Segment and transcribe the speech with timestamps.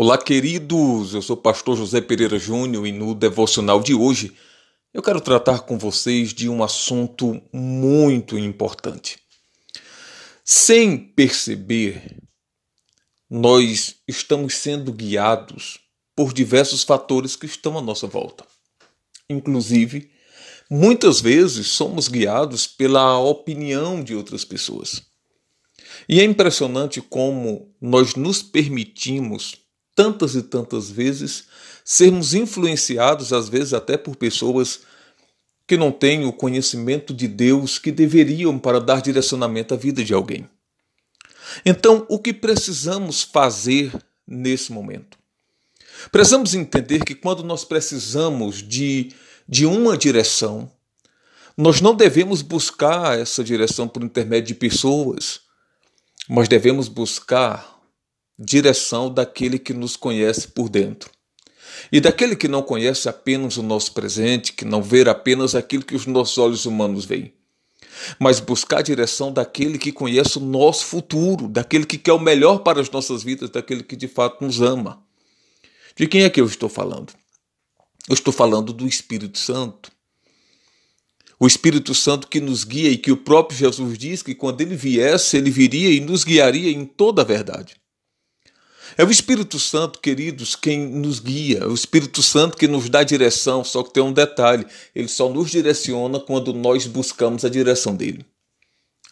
[0.00, 1.12] Olá, queridos!
[1.12, 4.32] Eu sou o pastor José Pereira Júnior e no devocional de hoje
[4.94, 9.18] eu quero tratar com vocês de um assunto muito importante.
[10.44, 12.16] Sem perceber,
[13.28, 15.80] nós estamos sendo guiados
[16.14, 18.46] por diversos fatores que estão à nossa volta.
[19.28, 20.12] Inclusive,
[20.70, 25.02] muitas vezes somos guiados pela opinião de outras pessoas.
[26.08, 29.66] E é impressionante como nós nos permitimos
[29.98, 31.48] tantas e tantas vezes,
[31.84, 34.82] sermos influenciados, às vezes até por pessoas
[35.66, 40.14] que não têm o conhecimento de Deus que deveriam para dar direcionamento à vida de
[40.14, 40.48] alguém.
[41.66, 43.92] Então, o que precisamos fazer
[44.24, 45.18] nesse momento?
[46.12, 49.12] Precisamos entender que quando nós precisamos de,
[49.48, 50.70] de uma direção,
[51.56, 55.40] nós não devemos buscar essa direção por intermédio de pessoas,
[56.28, 57.77] mas devemos buscar
[58.38, 61.10] direção daquele que nos conhece por dentro.
[61.90, 65.94] E daquele que não conhece apenas o nosso presente, que não vê apenas aquilo que
[65.96, 67.32] os nossos olhos humanos veem,
[68.18, 72.58] mas buscar a direção daquele que conhece o nosso futuro, daquele que quer o melhor
[72.58, 75.02] para as nossas vidas, daquele que de fato nos ama.
[75.96, 77.12] De quem é que eu estou falando?
[78.08, 79.90] Eu estou falando do Espírito Santo.
[81.40, 84.74] O Espírito Santo que nos guia e que o próprio Jesus diz que quando ele
[84.74, 87.76] viesse, ele viria e nos guiaria em toda a verdade.
[88.96, 93.02] É o Espírito Santo, queridos, quem nos guia, é o Espírito Santo que nos dá
[93.02, 97.94] direção, só que tem um detalhe: ele só nos direciona quando nós buscamos a direção
[97.94, 98.24] dele.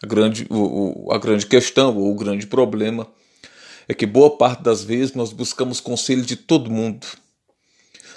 [0.01, 3.07] A grande, o, a grande questão, ou o grande problema,
[3.87, 7.07] é que boa parte das vezes nós buscamos conselho de todo mundo.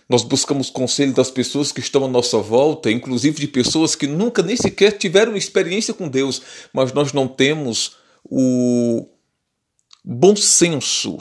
[0.08, 4.42] Nós buscamos conselho das pessoas que estão à nossa volta, inclusive de pessoas que nunca
[4.42, 9.06] nem sequer tiveram experiência com Deus, mas nós não temos o
[10.04, 11.18] bom senso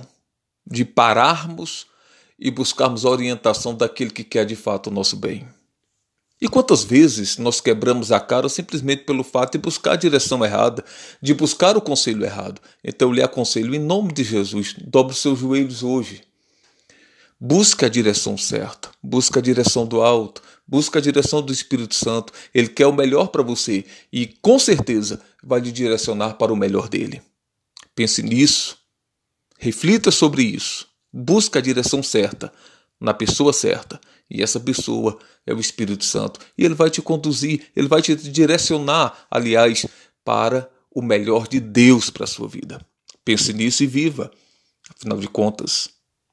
[0.70, 1.88] de pararmos
[2.38, 5.48] e buscarmos a orientação daquele que quer de fato o nosso bem.
[6.42, 10.86] E quantas vezes nós quebramos a cara simplesmente pelo fato de buscar a direção errada,
[11.22, 12.62] de buscar o conselho errado?
[12.82, 16.22] Então eu lhe aconselho, em nome de Jesus, dobre os seus joelhos hoje.
[17.38, 22.32] Busque a direção certa, busque a direção do alto, busque a direção do Espírito Santo.
[22.54, 26.88] Ele quer o melhor para você e com certeza vai lhe direcionar para o melhor
[26.88, 27.22] dele.
[27.94, 28.78] Pense nisso
[29.62, 30.88] Reflita sobre isso.
[31.12, 32.52] Busca a direção certa,
[32.98, 34.00] na pessoa certa.
[34.32, 36.40] E essa pessoa é o Espírito Santo.
[36.58, 39.86] E ele vai te conduzir, ele vai te direcionar, aliás,
[40.24, 42.80] para o melhor de Deus para a sua vida.
[43.26, 44.32] Pense nisso e viva.
[44.96, 45.90] Afinal de contas,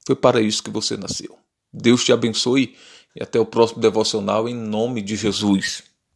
[0.07, 1.37] foi para isso que você nasceu.
[1.73, 2.77] Deus te abençoe
[3.15, 5.83] e até o próximo devocional em nome de Jesus.